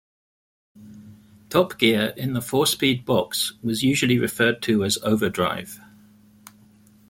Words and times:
Top 1.51 1.77
gear 1.77 2.11
in 2.17 2.33
the 2.33 2.41
four-speed 2.41 3.05
box 3.05 3.53
was 3.61 3.83
usually 3.83 4.17
referred 4.17 4.59
to 4.63 4.83
as 4.83 4.97
overdrive. 5.03 5.79